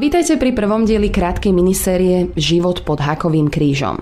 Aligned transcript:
Vítajte 0.00 0.40
pri 0.40 0.56
prvom 0.56 0.88
dieli 0.88 1.12
krátkej 1.12 1.52
minisérie 1.52 2.32
Život 2.32 2.88
pod 2.88 3.04
hakovým 3.04 3.52
krížom. 3.52 4.00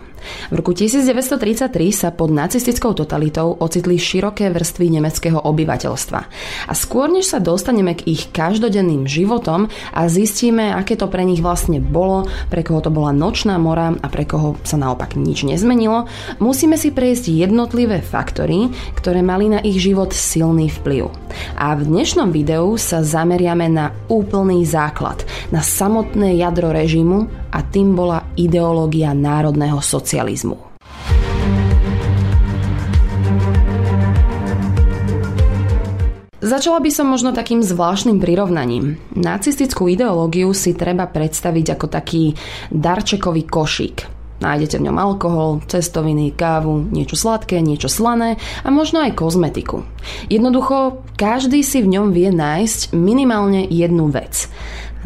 V 0.51 0.55
roku 0.59 0.75
1933 0.75 1.71
sa 1.91 2.09
pod 2.11 2.31
nacistickou 2.31 2.95
totalitou 2.95 3.55
ocitli 3.59 3.97
široké 3.99 4.51
vrstvy 4.51 4.99
nemeckého 4.99 5.39
obyvateľstva. 5.39 6.21
A 6.69 6.73
skôr 6.75 7.11
než 7.11 7.31
sa 7.31 7.39
dostaneme 7.39 7.95
k 7.95 8.07
ich 8.09 8.31
každodenným 8.31 9.07
životom 9.07 9.71
a 9.95 10.07
zistíme, 10.11 10.75
aké 10.75 10.99
to 10.99 11.07
pre 11.11 11.23
nich 11.25 11.43
vlastne 11.43 11.79
bolo, 11.83 12.27
pre 12.51 12.63
koho 12.63 12.83
to 12.83 12.91
bola 12.93 13.15
nočná 13.15 13.57
mora 13.59 13.95
a 13.95 14.07
pre 14.11 14.27
koho 14.27 14.59
sa 14.63 14.79
naopak 14.79 15.15
nič 15.19 15.47
nezmenilo, 15.47 16.07
musíme 16.43 16.77
si 16.79 16.95
prejsť 16.95 17.31
jednotlivé 17.31 18.03
faktory, 18.03 18.71
ktoré 18.99 19.23
mali 19.23 19.51
na 19.51 19.61
ich 19.63 19.79
život 19.81 20.15
silný 20.15 20.71
vplyv. 20.83 21.11
A 21.59 21.79
v 21.79 21.87
dnešnom 21.87 22.35
videu 22.35 22.75
sa 22.81 23.05
zameriame 23.05 23.71
na 23.71 23.95
úplný 24.11 24.67
základ, 24.67 25.23
na 25.55 25.63
samotné 25.89 26.37
jadro 26.37 26.69
režimu 26.69 27.49
a 27.49 27.65
tým 27.65 27.97
bola 27.97 28.21
ideológia 28.37 29.17
národného 29.17 29.81
socializmu. 29.81 30.61
Začala 36.45 36.85
by 36.85 36.91
som 36.93 37.09
možno 37.09 37.33
takým 37.33 37.65
zvláštnym 37.65 38.21
prirovnaním. 38.21 39.01
Nacistickú 39.17 39.89
ideológiu 39.89 40.53
si 40.53 40.77
treba 40.77 41.09
predstaviť 41.09 41.81
ako 41.81 41.87
taký 41.89 42.37
darčekový 42.69 43.49
košík. 43.49 44.19
Nájdete 44.39 44.79
v 44.79 44.87
ňom 44.87 44.97
alkohol, 45.03 45.65
cestoviny, 45.67 46.31
kávu, 46.37 46.85
niečo 46.95 47.19
sladké, 47.19 47.59
niečo 47.59 47.91
slané 47.91 48.39
a 48.63 48.69
možno 48.71 49.03
aj 49.03 49.19
kozmetiku. 49.19 49.83
Jednoducho, 50.31 51.03
každý 51.19 51.67
si 51.67 51.83
v 51.83 51.99
ňom 51.99 52.15
vie 52.15 52.31
nájsť 52.31 52.95
minimálne 52.95 53.67
jednu 53.67 54.07
vec. 54.15 54.47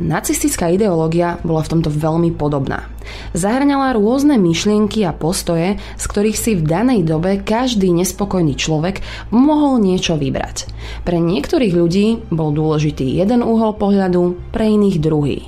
Nacistická 0.03 0.67
ideológia 0.67 1.39
bola 1.47 1.63
v 1.63 1.79
tomto 1.79 1.87
veľmi 1.87 2.35
podobná. 2.35 2.91
Zahrňala 3.39 3.95
rôzne 3.95 4.35
myšlienky 4.35 5.07
a 5.07 5.15
postoje, 5.15 5.79
z 5.79 6.05
ktorých 6.11 6.39
si 6.39 6.53
v 6.59 6.67
danej 6.67 7.07
dobe 7.07 7.39
každý 7.39 7.95
nespokojný 7.95 8.59
človek 8.59 8.99
mohol 9.31 9.79
niečo 9.79 10.19
vybrať. 10.19 10.67
Pre 11.07 11.19
niektorých 11.23 11.75
ľudí 11.79 12.07
bol 12.35 12.51
dôležitý 12.51 13.15
jeden 13.15 13.47
uhol 13.47 13.79
pohľadu, 13.79 14.51
pre 14.51 14.75
iných 14.75 14.99
druhý. 14.99 15.47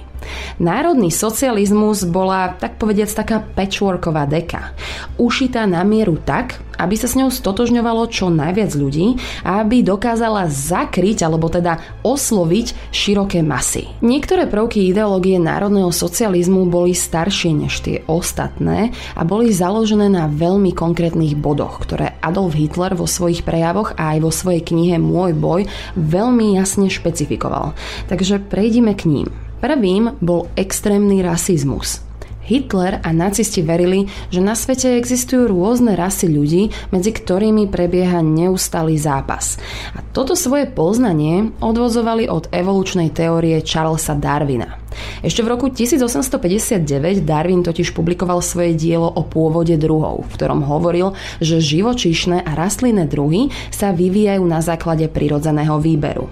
Národný 0.60 1.10
socializmus 1.10 2.06
bola, 2.06 2.54
tak 2.56 2.76
povediac, 2.76 3.10
taká 3.10 3.42
patchworková 3.42 4.26
deka. 4.28 4.74
Ušitá 5.16 5.64
na 5.64 5.82
mieru 5.82 6.18
tak, 6.20 6.60
aby 6.78 6.94
sa 6.98 7.06
s 7.06 7.14
ňou 7.14 7.30
stotožňovalo 7.30 8.10
čo 8.10 8.30
najviac 8.30 8.74
ľudí 8.74 9.18
a 9.46 9.62
aby 9.62 9.86
dokázala 9.86 10.50
zakryť 10.50 11.26
alebo 11.26 11.46
teda 11.46 11.78
osloviť 12.02 12.90
široké 12.90 13.40
masy. 13.46 13.86
Niektoré 14.02 14.50
prvky 14.50 14.90
ideológie 14.90 15.38
národného 15.38 15.94
socializmu 15.94 16.66
boli 16.66 16.92
staršie 16.96 17.50
než 17.54 17.82
tie 17.82 18.02
ostatné 18.10 18.90
a 19.14 19.22
boli 19.22 19.54
založené 19.54 20.10
na 20.10 20.26
veľmi 20.26 20.74
konkrétnych 20.74 21.38
bodoch, 21.38 21.82
ktoré 21.86 22.18
Adolf 22.18 22.58
Hitler 22.58 22.98
vo 22.98 23.06
svojich 23.06 23.46
prejavoch 23.46 23.94
a 23.94 24.16
aj 24.16 24.18
vo 24.22 24.30
svojej 24.34 24.62
knihe 24.64 24.96
Môj 24.98 25.36
boj 25.36 25.66
veľmi 25.98 26.58
jasne 26.58 26.90
špecifikoval. 26.90 27.76
Takže 28.10 28.42
prejdime 28.42 28.94
k 28.98 29.06
ním. 29.06 29.43
Prvým 29.64 30.12
bol 30.20 30.52
extrémny 30.60 31.24
rasizmus. 31.24 32.04
Hitler 32.44 33.00
a 33.00 33.08
nacisti 33.16 33.64
verili, 33.64 34.04
že 34.28 34.44
na 34.44 34.52
svete 34.52 35.00
existujú 35.00 35.48
rôzne 35.48 35.96
rasy 35.96 36.28
ľudí, 36.28 36.68
medzi 36.92 37.16
ktorými 37.16 37.72
prebieha 37.72 38.20
neustály 38.20 39.00
zápas. 39.00 39.56
A 39.96 40.04
toto 40.04 40.36
svoje 40.36 40.68
poznanie 40.68 41.56
odvozovali 41.64 42.28
od 42.28 42.52
evolučnej 42.52 43.08
teórie 43.16 43.64
Charlesa 43.64 44.12
Darwina. 44.12 44.84
Ešte 45.24 45.42
v 45.42 45.50
roku 45.50 45.66
1859 45.72 47.24
Darwin 47.24 47.64
totiž 47.64 47.96
publikoval 47.96 48.44
svoje 48.44 48.76
dielo 48.78 49.10
o 49.10 49.24
pôvode 49.26 49.74
druhov, 49.80 50.28
v 50.28 50.32
ktorom 50.36 50.62
hovoril, 50.62 51.16
že 51.42 51.64
živočíšne 51.64 52.44
a 52.44 52.50
rastlinné 52.54 53.08
druhy 53.10 53.50
sa 53.72 53.90
vyvíjajú 53.90 54.44
na 54.46 54.62
základe 54.62 55.08
prirodzeného 55.10 55.80
výberu. 55.82 56.30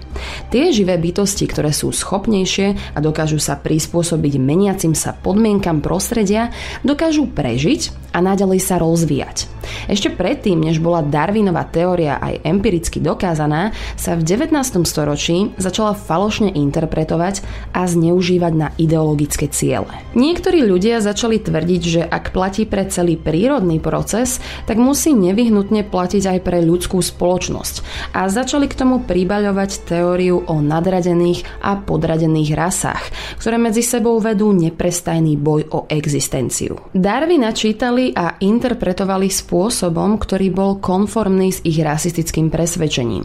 Tie 0.53 0.69
živé 0.69 1.01
bytosti, 1.01 1.49
ktoré 1.49 1.73
sú 1.73 1.89
schopnejšie 1.89 2.93
a 2.93 3.01
dokážu 3.01 3.41
sa 3.41 3.57
prispôsobiť 3.57 4.37
meniacim 4.37 4.93
sa 4.93 5.17
podmienkam 5.17 5.81
prostredia, 5.81 6.53
dokážu 6.85 7.25
prežiť 7.25 8.13
a 8.13 8.21
naďalej 8.21 8.61
sa 8.61 8.77
rozvíjať. 8.77 9.49
Ešte 9.87 10.13
predtým, 10.13 10.59
než 10.59 10.79
bola 10.79 11.03
Darwinová 11.03 11.67
teória 11.67 12.19
aj 12.21 12.43
empiricky 12.43 12.99
dokázaná, 12.99 13.75
sa 13.95 14.15
v 14.15 14.23
19. 14.25 14.53
storočí 14.83 15.53
začala 15.57 15.97
falošne 15.97 16.51
interpretovať 16.53 17.41
a 17.73 17.87
zneužívať 17.87 18.53
na 18.53 18.69
ideologické 18.77 19.47
ciele. 19.49 19.89
Niektorí 20.13 20.63
ľudia 20.63 21.01
začali 21.01 21.41
tvrdiť, 21.41 21.81
že 21.81 22.01
ak 22.03 22.35
platí 22.35 22.69
pre 22.69 22.85
celý 22.87 23.17
prírodný 23.17 23.81
proces, 23.81 24.37
tak 24.69 24.77
musí 24.77 25.11
nevyhnutne 25.15 25.85
platiť 25.87 26.23
aj 26.37 26.39
pre 26.43 26.59
ľudskú 26.61 27.01
spoločnosť 27.01 27.75
a 28.13 28.29
začali 28.29 28.69
k 28.69 28.77
tomu 28.77 29.01
pribaľovať 29.03 29.89
teóriu 29.89 30.43
o 30.45 30.55
nadradených 30.61 31.45
a 31.61 31.79
podradených 31.79 32.51
rasách, 32.55 33.03
ktoré 33.39 33.57
medzi 33.57 33.81
sebou 33.85 34.17
vedú 34.21 34.53
neprestajný 34.53 35.35
boj 35.37 35.61
o 35.73 35.79
existenciu. 35.89 36.77
Darwina 36.93 37.51
čítali 37.51 38.13
a 38.13 38.37
interpretovali 38.39 39.27
spôsobom, 39.53 40.17
ktorý 40.17 40.49
bol 40.49 40.81
konformný 40.81 41.53
s 41.53 41.61
ich 41.61 41.77
rasistickým 41.77 42.49
presvedčením. 42.49 43.21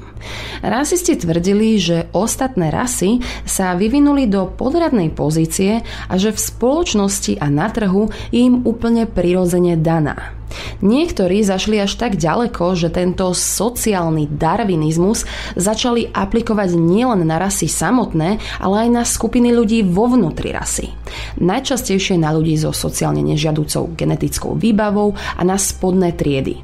Rasisti 0.61 1.17
tvrdili, 1.17 1.81
že 1.81 2.13
ostatné 2.13 2.69
rasy 2.69 3.25
sa 3.49 3.73
vyvinuli 3.73 4.29
do 4.29 4.45
podradnej 4.45 5.09
pozície 5.09 5.81
a 5.81 6.15
že 6.21 6.37
v 6.37 6.45
spoločnosti 6.53 7.41
a 7.41 7.49
na 7.49 7.73
trhu 7.73 8.13
je 8.29 8.45
im 8.45 8.61
úplne 8.69 9.09
prirodzene 9.09 9.81
daná. 9.81 10.37
Niektorí 10.81 11.45
zašli 11.45 11.81
až 11.81 11.97
tak 12.01 12.17
ďaleko, 12.17 12.73
že 12.77 12.89
tento 12.89 13.33
sociálny 13.37 14.33
darwinizmus 14.33 15.29
začali 15.57 16.09
aplikovať 16.09 16.77
nielen 16.77 17.25
na 17.25 17.37
rasy 17.37 17.69
samotné, 17.69 18.41
ale 18.61 18.75
aj 18.85 18.89
na 18.89 19.05
skupiny 19.05 19.53
ľudí 19.53 19.85
vo 19.85 20.09
vnútri 20.09 20.53
rasy. 20.53 20.93
Najčastejšie 21.39 22.19
na 22.19 22.35
ľudí 22.35 22.59
so 22.59 22.75
sociálne 22.75 23.23
nežiaducou 23.23 23.95
genetickou 23.95 24.59
výbavou 24.59 25.15
a 25.15 25.43
na 25.47 25.55
spodné 25.55 26.15
triedy. 26.19 26.59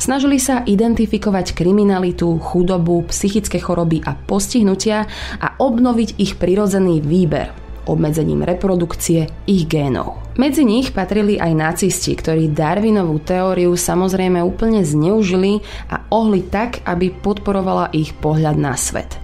Snažili 0.00 0.40
sa 0.40 0.64
identifikovať 0.64 1.52
kriminalitu, 1.52 2.40
chudobu, 2.40 3.04
psychické 3.12 3.60
choroby 3.60 4.00
a 4.04 4.16
postihnutia 4.16 5.04
a 5.40 5.60
obnoviť 5.60 6.20
ich 6.20 6.40
prirodzený 6.40 7.04
výber 7.04 7.67
obmedzením 7.88 8.44
reprodukcie 8.44 9.26
ich 9.48 9.64
génov. 9.64 10.20
Medzi 10.38 10.62
nich 10.62 10.94
patrili 10.94 11.40
aj 11.40 11.52
nacisti, 11.56 12.14
ktorí 12.14 12.54
Darwinovú 12.54 13.18
teóriu 13.18 13.74
samozrejme 13.74 14.38
úplne 14.44 14.86
zneužili 14.86 15.64
a 15.90 16.06
ohli 16.14 16.46
tak, 16.46 16.84
aby 16.86 17.10
podporovala 17.10 17.90
ich 17.90 18.14
pohľad 18.14 18.54
na 18.54 18.78
svet. 18.78 19.18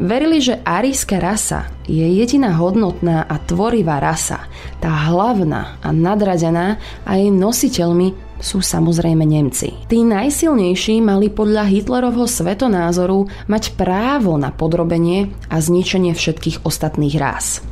Verili, 0.00 0.42
že 0.42 0.58
arijská 0.64 1.22
rasa 1.22 1.70
je 1.86 2.02
jediná 2.02 2.56
hodnotná 2.58 3.28
a 3.30 3.38
tvorivá 3.38 4.02
rasa, 4.02 4.48
tá 4.82 4.90
hlavná 4.90 5.78
a 5.84 5.94
nadradená 5.94 6.82
a 7.06 7.14
jej 7.14 7.30
nositeľmi 7.30 8.33
sú 8.44 8.60
samozrejme 8.60 9.24
Nemci. 9.24 9.72
Tí 9.88 10.04
najsilnejší 10.04 11.00
mali 11.00 11.32
podľa 11.32 11.64
Hitlerovho 11.64 12.28
svetonázoru 12.28 13.24
mať 13.48 13.72
právo 13.72 14.36
na 14.36 14.52
podrobenie 14.52 15.32
a 15.48 15.56
zničenie 15.64 16.12
všetkých 16.12 16.68
ostatných 16.68 17.16
rás. 17.16 17.64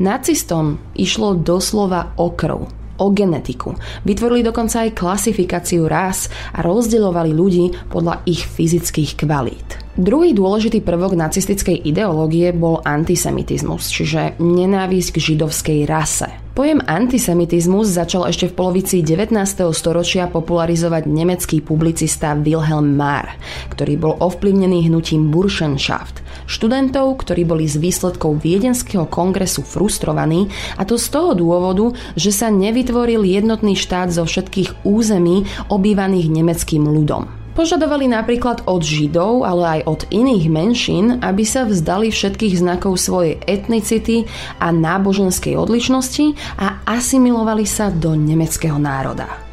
Nacistom 0.00 0.80
išlo 0.96 1.36
doslova 1.36 2.16
o 2.16 2.32
krv, 2.32 2.64
o 2.98 3.06
genetiku. 3.12 3.76
Vytvorili 4.08 4.40
dokonca 4.40 4.88
aj 4.88 4.96
klasifikáciu 4.96 5.84
rás 5.84 6.32
a 6.56 6.64
rozdeľovali 6.64 7.30
ľudí 7.36 7.64
podľa 7.92 8.24
ich 8.24 8.48
fyzických 8.48 9.20
kvalít. 9.20 9.68
Druhý 9.94 10.34
dôležitý 10.34 10.82
prvok 10.82 11.14
nacistickej 11.14 11.86
ideológie 11.86 12.50
bol 12.50 12.82
antisemitizmus, 12.82 13.92
čiže 13.92 14.40
nenávisť 14.42 15.08
k 15.14 15.22
židovskej 15.22 15.80
rase. 15.86 16.43
Pojem 16.54 16.78
antisemitizmus 16.86 17.90
začal 17.90 18.30
ešte 18.30 18.46
v 18.46 18.54
polovici 18.54 19.02
19. 19.02 19.34
storočia 19.74 20.30
popularizovať 20.30 21.02
nemecký 21.02 21.58
publicista 21.58 22.30
Wilhelm 22.38 22.94
Marr, 22.94 23.34
ktorý 23.74 23.98
bol 23.98 24.14
ovplyvnený 24.22 24.86
hnutím 24.86 25.34
Burschenschaft, 25.34 26.22
študentov, 26.46 27.18
ktorí 27.26 27.42
boli 27.42 27.66
z 27.66 27.82
výsledkov 27.82 28.38
Viedenského 28.46 29.02
kongresu 29.10 29.66
frustrovaní 29.66 30.46
a 30.78 30.86
to 30.86 30.94
z 30.94 31.10
toho 31.10 31.34
dôvodu, 31.34 31.90
že 32.14 32.30
sa 32.30 32.54
nevytvoril 32.54 33.26
jednotný 33.26 33.74
štát 33.74 34.14
zo 34.14 34.22
všetkých 34.22 34.86
území 34.86 35.50
obývaných 35.74 36.30
nemeckým 36.30 36.86
ľudom. 36.86 37.43
Požadovali 37.54 38.10
napríklad 38.10 38.66
od 38.66 38.82
Židov, 38.82 39.46
ale 39.46 39.78
aj 39.78 39.80
od 39.86 40.00
iných 40.10 40.44
menšín, 40.50 41.22
aby 41.22 41.46
sa 41.46 41.62
vzdali 41.62 42.10
všetkých 42.10 42.58
znakov 42.58 42.98
svojej 42.98 43.38
etnicity 43.46 44.26
a 44.58 44.74
náboženskej 44.74 45.54
odlišnosti 45.54 46.34
a 46.58 46.82
asimilovali 46.82 47.62
sa 47.62 47.94
do 47.94 48.18
nemeckého 48.18 48.76
národa. 48.76 49.43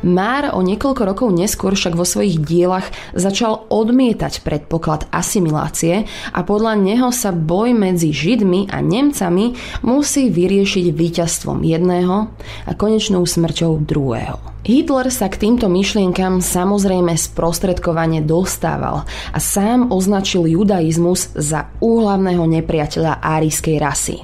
Már 0.00 0.56
o 0.56 0.64
niekoľko 0.64 1.02
rokov 1.04 1.28
neskôr 1.36 1.76
však 1.76 1.92
vo 1.92 2.08
svojich 2.08 2.40
dielach 2.40 2.88
začal 3.12 3.68
odmietať 3.68 4.40
predpoklad 4.40 5.04
asimilácie 5.12 6.08
a 6.32 6.40
podľa 6.40 6.80
neho 6.80 7.12
sa 7.12 7.36
boj 7.36 7.76
medzi 7.76 8.08
Židmi 8.08 8.72
a 8.72 8.80
Nemcami 8.80 9.52
musí 9.84 10.32
vyriešiť 10.32 10.86
víťazstvom 10.88 11.60
jedného 11.60 12.32
a 12.64 12.72
konečnou 12.72 13.28
smrťou 13.28 13.84
druhého. 13.84 14.40
Hitler 14.64 15.08
sa 15.08 15.28
k 15.28 15.40
týmto 15.40 15.68
myšlienkam 15.72 16.40
samozrejme 16.44 17.16
sprostredkovane 17.16 18.24
dostával 18.24 19.08
a 19.32 19.38
sám 19.40 19.92
označil 19.92 20.48
judaizmus 20.48 21.32
za 21.36 21.72
úhlavného 21.80 22.44
nepriateľa 22.44 23.20
árijskej 23.20 23.76
rasy. 23.80 24.16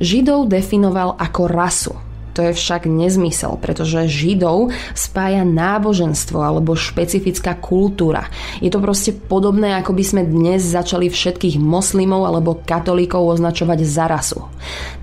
Židov 0.00 0.48
definoval 0.48 1.16
ako 1.16 1.42
rasu, 1.48 1.92
to 2.32 2.48
je 2.48 2.56
však 2.56 2.88
nezmysel, 2.88 3.60
pretože 3.60 4.08
Židov 4.08 4.72
spája 4.96 5.44
náboženstvo 5.44 6.40
alebo 6.40 6.72
špecifická 6.72 7.60
kultúra. 7.60 8.32
Je 8.64 8.72
to 8.72 8.80
proste 8.80 9.12
podobné, 9.28 9.76
ako 9.76 9.92
by 9.92 10.04
sme 10.04 10.22
dnes 10.24 10.64
začali 10.64 11.12
všetkých 11.12 11.60
moslimov 11.60 12.24
alebo 12.24 12.64
katolíkov 12.64 13.36
označovať 13.36 13.78
za 13.84 14.08
rasu. 14.08 14.40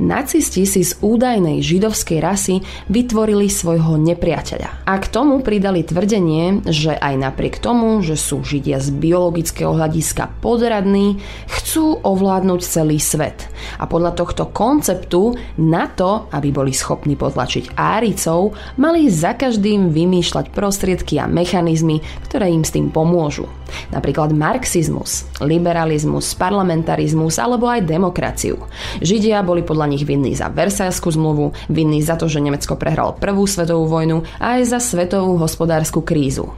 Nacisti 0.02 0.66
si 0.66 0.82
z 0.82 0.98
údajnej 1.06 1.62
židovskej 1.62 2.18
rasy 2.18 2.66
vytvorili 2.90 3.46
svojho 3.46 4.02
nepriateľa. 4.02 4.90
A 4.90 4.94
k 4.98 5.06
tomu 5.12 5.46
pridali 5.46 5.86
tvrdenie, 5.86 6.66
že 6.66 6.98
aj 6.98 7.14
napriek 7.20 7.62
tomu, 7.62 8.02
že 8.02 8.18
sú 8.18 8.42
Židia 8.42 8.82
z 8.82 8.90
biologického 8.90 9.76
hľadiska 9.78 10.42
podradní, 10.42 11.22
chcú 11.46 12.02
ovládnuť 12.02 12.62
celý 12.66 12.98
svet. 12.98 13.46
A 13.78 13.86
podľa 13.86 14.18
tohto 14.18 14.50
konceptu 14.50 15.38
na 15.62 15.86
to, 15.92 16.32
aby 16.32 16.50
boli 16.50 16.72
schopní 16.74 17.19
potlačiť 17.20 17.76
Áricov, 17.76 18.56
mali 18.80 19.12
za 19.12 19.36
každým 19.36 19.92
vymýšľať 19.92 20.56
prostriedky 20.56 21.20
a 21.20 21.28
mechanizmy, 21.28 22.00
ktoré 22.32 22.48
im 22.48 22.64
s 22.64 22.72
tým 22.72 22.88
pomôžu. 22.88 23.52
Napríklad 23.92 24.32
marxizmus, 24.34 25.28
liberalizmus, 25.44 26.34
parlamentarizmus 26.34 27.38
alebo 27.38 27.68
aj 27.68 27.86
demokraciu. 27.86 28.58
Židia 29.04 29.44
boli 29.44 29.62
podľa 29.62 29.92
nich 29.92 30.08
vinní 30.08 30.34
za 30.34 30.48
Versajskú 30.50 31.12
zmluvu, 31.14 31.52
vinní 31.68 32.00
za 32.00 32.16
to, 32.16 32.32
že 32.32 32.42
Nemecko 32.42 32.80
prehralo 32.80 33.20
prvú 33.20 33.44
svetovú 33.44 33.86
vojnu 33.86 34.24
a 34.40 34.58
aj 34.58 34.74
za 34.74 34.80
svetovú 34.80 35.38
hospodárskú 35.38 36.02
krízu. 36.02 36.50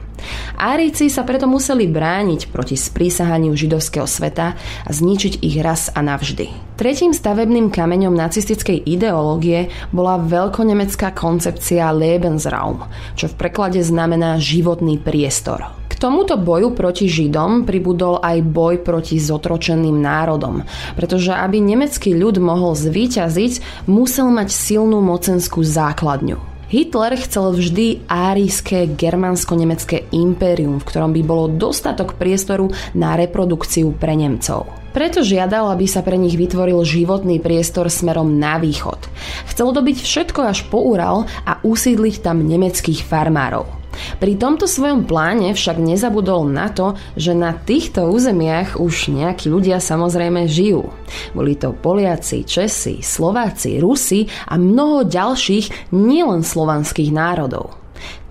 Árici 0.56 1.08
sa 1.08 1.26
preto 1.26 1.48
museli 1.50 1.88
brániť 1.88 2.52
proti 2.52 2.78
sprísahaniu 2.78 3.56
židovského 3.56 4.06
sveta 4.06 4.54
a 4.58 4.90
zničiť 4.90 5.42
ich 5.42 5.58
raz 5.58 5.90
a 5.90 6.04
navždy. 6.04 6.76
Tretím 6.78 7.14
stavebným 7.14 7.70
kameňom 7.70 8.14
nacistickej 8.14 8.82
ideológie 8.86 9.70
bola 9.94 10.18
veľkonemecká 10.18 11.14
koncepcia 11.14 11.94
Lebensraum, 11.94 12.88
čo 13.14 13.30
v 13.30 13.38
preklade 13.38 13.78
znamená 13.80 14.36
životný 14.42 14.98
priestor. 14.98 15.62
K 15.86 15.94
tomuto 16.00 16.34
boju 16.34 16.74
proti 16.74 17.06
Židom 17.06 17.62
pribudol 17.62 18.18
aj 18.18 18.42
boj 18.42 18.82
proti 18.82 19.22
zotročeným 19.22 19.94
národom, 20.00 20.66
pretože 20.98 21.30
aby 21.30 21.62
nemecký 21.62 22.16
ľud 22.18 22.42
mohol 22.42 22.74
zvíťaziť, 22.74 23.86
musel 23.86 24.32
mať 24.34 24.50
silnú 24.50 24.98
mocenskú 25.04 25.62
základňu. 25.62 26.51
Hitler 26.72 27.20
chcel 27.20 27.52
vždy 27.52 28.08
árijské 28.08 28.88
germánsko-nemecké 28.96 30.08
impérium, 30.08 30.80
v 30.80 30.88
ktorom 30.88 31.12
by 31.12 31.20
bolo 31.20 31.52
dostatok 31.52 32.16
priestoru 32.16 32.72
na 32.96 33.12
reprodukciu 33.12 33.92
pre 33.92 34.16
Nemcov. 34.16 34.72
Preto 34.96 35.20
žiadal, 35.20 35.68
aby 35.68 35.84
sa 35.84 36.00
pre 36.00 36.16
nich 36.16 36.32
vytvoril 36.32 36.80
životný 36.80 37.44
priestor 37.44 37.92
smerom 37.92 38.40
na 38.40 38.56
východ. 38.56 39.04
Chcel 39.52 39.68
dobiť 39.68 40.00
všetko 40.00 40.40
až 40.48 40.64
po 40.72 40.80
Ural 40.80 41.28
a 41.44 41.60
usídliť 41.60 42.24
tam 42.24 42.40
nemeckých 42.40 43.04
farmárov. 43.04 43.81
Pri 44.18 44.40
tomto 44.40 44.64
svojom 44.64 45.04
pláne 45.04 45.52
však 45.52 45.76
nezabudol 45.76 46.48
na 46.48 46.72
to, 46.72 46.96
že 47.14 47.36
na 47.36 47.52
týchto 47.52 48.08
územiach 48.08 48.80
už 48.80 49.12
nejakí 49.12 49.52
ľudia 49.52 49.78
samozrejme 49.78 50.48
žijú. 50.48 50.88
Boli 51.36 51.54
to 51.60 51.76
Poliaci, 51.76 52.48
Česi, 52.48 53.04
Slováci, 53.04 53.76
Rusi 53.78 54.24
a 54.48 54.56
mnoho 54.56 55.04
ďalších 55.04 55.92
nielen 55.92 56.40
slovanských 56.40 57.12
národov. 57.12 57.76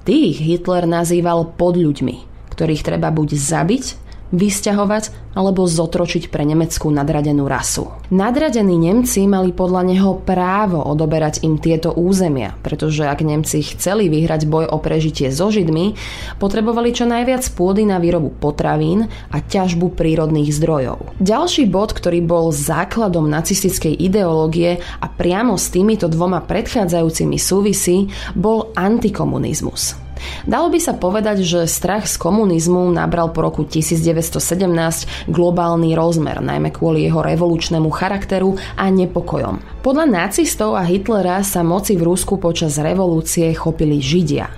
Tých 0.01 0.41
Hitler 0.41 0.89
nazýval 0.89 1.53
podľuďmi, 1.53 2.49
ktorých 2.57 2.81
treba 2.81 3.13
buď 3.13 3.37
zabiť, 3.37 4.00
vysťahovať 4.31 5.31
alebo 5.31 5.63
zotročiť 5.63 6.27
pre 6.27 6.43
nemeckú 6.43 6.91
nadradenú 6.91 7.47
rasu. 7.47 7.87
Nadradení 8.11 8.75
Nemci 8.75 9.23
mali 9.31 9.55
podľa 9.55 9.87
neho 9.87 10.11
právo 10.19 10.83
odoberať 10.83 11.47
im 11.47 11.55
tieto 11.55 11.95
územia, 11.95 12.59
pretože 12.59 13.07
ak 13.07 13.23
Nemci 13.23 13.63
chceli 13.63 14.11
vyhrať 14.11 14.43
boj 14.51 14.67
o 14.67 14.77
prežitie 14.83 15.31
so 15.31 15.47
Židmi, 15.47 15.95
potrebovali 16.35 16.91
čo 16.91 17.07
najviac 17.07 17.47
pôdy 17.55 17.87
na 17.87 18.03
výrobu 18.03 18.35
potravín 18.35 19.07
a 19.31 19.39
ťažbu 19.39 19.95
prírodných 19.95 20.51
zdrojov. 20.51 21.15
Ďalší 21.23 21.71
bod, 21.71 21.95
ktorý 21.95 22.19
bol 22.19 22.51
základom 22.51 23.31
nacistickej 23.31 23.95
ideológie 23.95 24.83
a 24.99 25.07
priamo 25.07 25.55
s 25.55 25.71
týmito 25.71 26.11
dvoma 26.11 26.43
predchádzajúcimi 26.43 27.39
súvisí, 27.39 28.11
bol 28.35 28.75
antikomunizmus. 28.75 30.10
Dalo 30.45 30.73
by 30.73 30.79
sa 30.81 30.93
povedať, 30.97 31.45
že 31.45 31.69
strach 31.69 32.09
z 32.09 32.17
komunizmu 32.17 32.89
nabral 32.91 33.29
po 33.29 33.45
roku 33.45 33.61
1917 33.67 35.29
globálny 35.29 35.93
rozmer, 35.93 36.41
najmä 36.41 36.73
kvôli 36.73 37.05
jeho 37.05 37.21
revolučnému 37.21 37.89
charakteru 37.93 38.57
a 38.77 38.89
nepokojom. 38.89 39.83
Podľa 39.85 40.05
nacistov 40.09 40.77
a 40.77 40.83
Hitlera 40.85 41.41
sa 41.45 41.61
moci 41.61 41.97
v 41.97 42.05
Rusku 42.05 42.37
počas 42.41 42.77
revolúcie 42.77 43.53
chopili 43.53 44.01
Židia. 44.01 44.49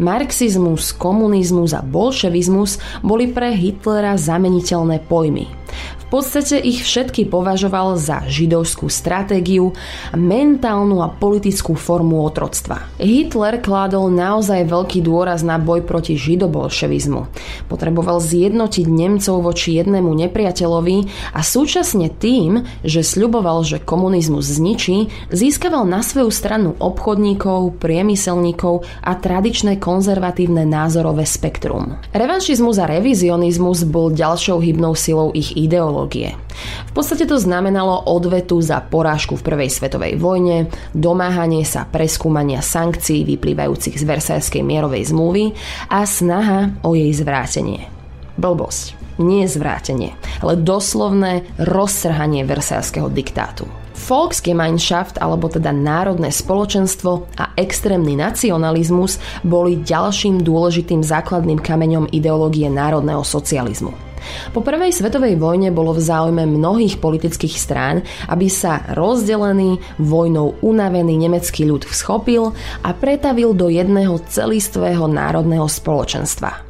Marxizmus, 0.00 0.96
komunizmus 0.96 1.76
a 1.76 1.84
bolševizmus 1.84 3.02
boli 3.04 3.28
pre 3.28 3.52
Hitlera 3.52 4.16
zameniteľné 4.16 5.04
pojmy 5.04 5.67
podstate 6.08 6.56
ich 6.56 6.80
všetky 6.80 7.28
považoval 7.28 8.00
za 8.00 8.24
židovskú 8.24 8.88
stratégiu, 8.88 9.76
mentálnu 10.16 11.04
a 11.04 11.12
politickú 11.12 11.76
formu 11.76 12.24
otroctva. 12.24 12.88
Hitler 12.96 13.60
kládol 13.60 14.08
naozaj 14.08 14.64
veľký 14.64 15.04
dôraz 15.04 15.44
na 15.44 15.60
boj 15.60 15.84
proti 15.84 16.16
židobolševizmu. 16.16 17.28
Potreboval 17.68 18.24
zjednotiť 18.24 18.86
Nemcov 18.88 19.44
voči 19.44 19.76
jednému 19.76 20.08
nepriateľovi 20.16 20.98
a 21.36 21.40
súčasne 21.44 22.08
tým, 22.08 22.64
že 22.80 23.04
sľuboval, 23.04 23.68
že 23.68 23.84
komunizmus 23.84 24.48
zničí, 24.48 25.12
získaval 25.28 25.84
na 25.84 26.00
svoju 26.00 26.32
stranu 26.32 26.72
obchodníkov, 26.80 27.76
priemyselníkov 27.76 28.88
a 29.04 29.12
tradičné 29.12 29.76
konzervatívne 29.76 30.64
názorové 30.64 31.28
spektrum. 31.28 32.00
Revanšizmus 32.16 32.80
a 32.80 32.88
revizionizmus 32.88 33.84
bol 33.84 34.08
ďalšou 34.08 34.64
hybnou 34.64 34.96
silou 34.96 35.36
ich 35.36 35.52
ideológie 35.52 35.97
ideológie. 35.98 36.38
V 36.86 36.92
podstate 36.94 37.26
to 37.26 37.38
znamenalo 37.38 38.06
odvetu 38.06 38.62
za 38.62 38.78
porážku 38.78 39.34
v 39.34 39.42
Prvej 39.42 39.70
svetovej 39.70 40.14
vojne, 40.14 40.70
domáhanie 40.94 41.66
sa 41.66 41.86
preskúmania 41.86 42.62
sankcií 42.62 43.26
vyplývajúcich 43.26 43.98
z 43.98 44.04
Versajskej 44.06 44.62
mierovej 44.62 45.10
zmluvy 45.10 45.44
a 45.90 46.06
snaha 46.06 46.78
o 46.86 46.94
jej 46.94 47.10
zvrátenie. 47.10 47.90
Blbosť. 48.38 48.94
Nie 49.18 49.50
zvrátenie, 49.50 50.14
ale 50.38 50.54
doslovné 50.54 51.42
roztrhanie 51.58 52.46
Versajského 52.46 53.10
diktátu. 53.10 53.66
Volksgemeinschaft, 53.98 55.18
alebo 55.18 55.50
teda 55.50 55.74
národné 55.74 56.30
spoločenstvo 56.30 57.26
a 57.34 57.50
extrémny 57.58 58.14
nacionalizmus 58.14 59.18
boli 59.42 59.82
ďalším 59.82 60.46
dôležitým 60.46 61.02
základným 61.02 61.58
kameňom 61.58 62.14
ideológie 62.14 62.70
národného 62.70 63.26
socializmu. 63.26 64.07
Po 64.52 64.60
prvej 64.64 64.92
svetovej 64.92 65.36
vojne 65.36 65.70
bolo 65.70 65.94
v 65.94 66.02
záujme 66.02 66.44
mnohých 66.48 66.98
politických 66.98 67.56
strán, 67.56 68.02
aby 68.28 68.48
sa 68.48 68.84
rozdelený, 68.92 69.78
vojnou 70.00 70.58
unavený 70.64 71.14
nemecký 71.16 71.68
ľud 71.68 71.84
vschopil 71.84 72.52
a 72.82 72.90
pretavil 72.96 73.52
do 73.54 73.68
jedného 73.68 74.18
celistvého 74.26 75.06
národného 75.06 75.66
spoločenstva. 75.66 76.68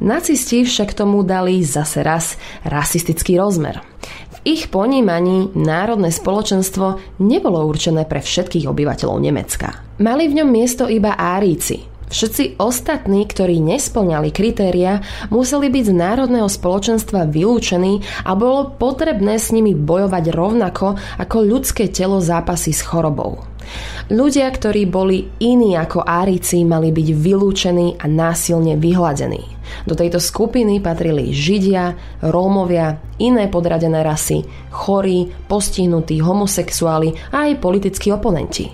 Nacisti 0.00 0.64
však 0.64 0.94
tomu 0.94 1.26
dali 1.26 1.60
zase 1.60 2.00
raz 2.00 2.38
rasistický 2.64 3.36
rozmer. 3.36 3.82
V 4.38 4.56
ich 4.56 4.70
ponímaní 4.70 5.52
národné 5.58 6.14
spoločenstvo 6.14 7.18
nebolo 7.20 7.66
určené 7.66 8.06
pre 8.06 8.22
všetkých 8.22 8.70
obyvateľov 8.70 9.18
Nemecka. 9.18 9.98
Mali 9.98 10.30
v 10.30 10.40
ňom 10.40 10.48
miesto 10.48 10.86
iba 10.86 11.18
Áríci, 11.18 11.82
Všetci 12.08 12.56
ostatní, 12.56 13.28
ktorí 13.28 13.60
nesplňali 13.60 14.32
kritéria, 14.32 15.04
museli 15.28 15.68
byť 15.68 15.84
z 15.88 15.92
národného 15.92 16.48
spoločenstva 16.48 17.28
vylúčení 17.28 18.00
a 18.24 18.32
bolo 18.32 18.72
potrebné 18.72 19.36
s 19.36 19.52
nimi 19.52 19.76
bojovať 19.76 20.24
rovnako 20.32 20.96
ako 21.20 21.36
ľudské 21.44 21.92
telo 21.92 22.20
zápasy 22.24 22.72
s 22.72 22.80
chorobou. 22.80 23.44
Ľudia, 24.08 24.48
ktorí 24.48 24.88
boli 24.88 25.28
iní 25.44 25.76
ako 25.76 26.00
Árici, 26.00 26.64
mali 26.64 26.88
byť 26.88 27.08
vylúčení 27.12 28.00
a 28.00 28.08
násilne 28.08 28.80
vyhladení. 28.80 29.57
Do 29.86 29.94
tejto 29.94 30.22
skupiny 30.22 30.78
patrili 30.78 31.32
Židia, 31.34 31.98
Rómovia, 32.22 33.00
iné 33.18 33.50
podradené 33.50 34.00
rasy, 34.06 34.46
chorí, 34.70 35.30
postihnutí, 35.50 36.22
homosexuáli 36.22 37.18
a 37.34 37.50
aj 37.50 37.60
politickí 37.60 38.14
oponenti. 38.14 38.70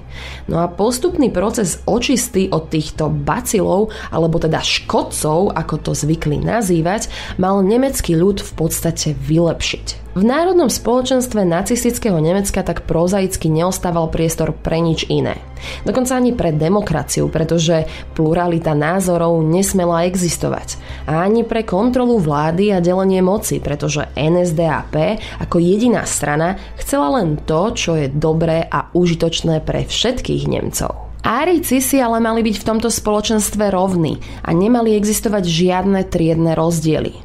No 0.46 0.60
a 0.60 0.68
postupný 0.68 1.32
proces 1.32 1.80
očisty 1.88 2.52
od 2.52 2.68
týchto 2.68 3.08
bacilov, 3.08 3.90
alebo 4.12 4.36
teda 4.36 4.60
škodcov, 4.60 5.56
ako 5.56 5.74
to 5.80 5.92
zvykli 5.96 6.38
nazývať, 6.38 7.08
mal 7.40 7.64
nemecký 7.64 8.14
ľud 8.14 8.44
v 8.44 8.52
podstate 8.54 9.16
vylepšiť. 9.16 10.04
V 10.14 10.22
národnom 10.22 10.70
spoločenstve 10.70 11.42
nacistického 11.42 12.22
Nemecka 12.22 12.62
tak 12.62 12.86
prozaicky 12.86 13.50
neostával 13.50 14.06
priestor 14.14 14.54
pre 14.54 14.78
nič 14.78 15.10
iné. 15.10 15.42
Dokonca 15.82 16.14
ani 16.14 16.30
pre 16.30 16.54
demokraciu, 16.54 17.26
pretože 17.26 17.90
pluralita 18.14 18.78
názorov 18.78 19.42
nesmela 19.42 20.06
existovať. 20.06 20.78
A 21.04 21.24
ani 21.24 21.44
pre 21.44 21.62
kontrolu 21.62 22.20
vlády 22.20 22.72
a 22.72 22.80
delenie 22.80 23.20
moci, 23.20 23.60
pretože 23.60 24.08
NSDAP 24.16 25.20
ako 25.44 25.56
jediná 25.60 26.08
strana 26.08 26.56
chcela 26.80 27.20
len 27.20 27.40
to, 27.44 27.72
čo 27.76 27.96
je 27.98 28.08
dobré 28.08 28.64
a 28.64 28.88
užitočné 28.94 29.60
pre 29.62 29.84
všetkých 29.84 30.48
Nemcov. 30.48 31.04
Árici 31.24 31.80
si 31.80 31.96
ale 32.04 32.20
mali 32.20 32.44
byť 32.44 32.56
v 32.60 32.66
tomto 32.68 32.92
spoločenstve 32.92 33.72
rovní 33.72 34.20
a 34.44 34.52
nemali 34.52 34.92
existovať 34.92 35.48
žiadne 35.48 36.04
triedne 36.04 36.52
rozdiely. 36.52 37.16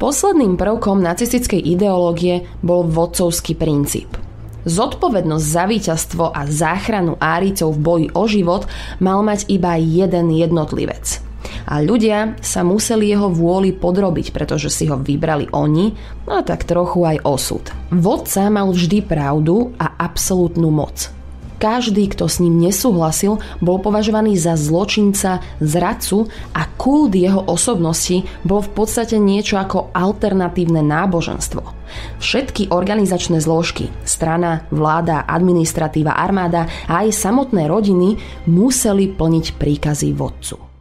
Posledným 0.00 0.56
prvkom 0.56 1.04
nacistickej 1.04 1.60
ideológie 1.60 2.48
bol 2.64 2.88
vodcovský 2.88 3.52
princíp. 3.52 4.16
Zodpovednosť 4.64 5.44
za 5.44 5.64
víťazstvo 5.68 6.32
a 6.32 6.48
záchranu 6.48 7.20
Áricov 7.20 7.76
v 7.76 7.80
boji 7.84 8.06
o 8.16 8.24
život 8.24 8.64
mal 8.96 9.20
mať 9.20 9.44
iba 9.52 9.76
jeden 9.76 10.32
jednotlivec. 10.32 11.20
A 11.64 11.80
ľudia 11.80 12.36
sa 12.42 12.66
museli 12.66 13.10
jeho 13.10 13.30
vôli 13.30 13.74
podrobiť, 13.74 14.30
pretože 14.34 14.68
si 14.70 14.90
ho 14.90 14.98
vybrali 14.98 15.50
oni, 15.54 15.94
a 16.28 16.40
tak 16.42 16.64
trochu 16.64 17.04
aj 17.04 17.22
osud. 17.24 17.64
Vodca 17.92 18.48
mal 18.48 18.72
vždy 18.72 19.04
pravdu 19.04 19.72
a 19.78 19.94
absolútnu 19.98 20.68
moc. 20.72 21.14
Každý, 21.64 22.12
kto 22.12 22.28
s 22.28 22.44
ním 22.44 22.60
nesúhlasil, 22.60 23.40
bol 23.64 23.80
považovaný 23.80 24.36
za 24.36 24.52
zločinca, 24.52 25.40
zradcu 25.64 26.28
a 26.52 26.68
kult 26.76 27.16
jeho 27.16 27.40
osobnosti 27.46 28.20
bol 28.44 28.60
v 28.60 28.70
podstate 28.74 29.16
niečo 29.16 29.56
ako 29.56 29.88
alternatívne 29.96 30.84
náboženstvo. 30.84 31.64
Všetky 32.20 32.68
organizačné 32.68 33.40
zložky, 33.40 33.88
strana, 34.04 34.68
vláda, 34.68 35.24
administratíva, 35.24 36.12
armáda 36.12 36.68
a 36.84 37.06
aj 37.06 37.16
samotné 37.16 37.64
rodiny 37.64 38.20
museli 38.44 39.08
plniť 39.14 39.56
príkazy 39.56 40.12
vodcu. 40.12 40.73